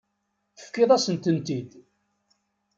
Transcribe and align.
Tefkiḍ-asent-tent-id. 0.57 1.71